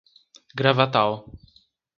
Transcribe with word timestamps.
Gravatal 0.61 1.11